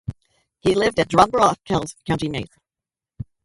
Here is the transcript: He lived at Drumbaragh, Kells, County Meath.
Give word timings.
He 0.61 0.73
lived 0.73 0.99
at 0.99 1.09
Drumbaragh, 1.09 1.63
Kells, 1.63 1.95
County 2.07 2.27
Meath. 2.27 2.57